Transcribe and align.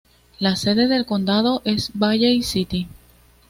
La 0.39 0.55
sede 0.55 0.87
del 0.87 1.05
condado 1.05 1.61
es 1.63 1.91
Valley 1.93 2.41
City. 2.41 2.87